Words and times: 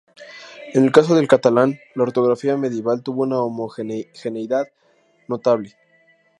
En 0.73 0.83
el 0.83 0.91
caso 0.91 1.13
del 1.13 1.27
catalán, 1.27 1.79
la 1.93 2.01
ortografía 2.01 2.57
medieval 2.57 3.03
tuvo 3.03 3.21
una 3.21 3.39
homogeneidad 3.43 4.65
notable. 5.27 5.77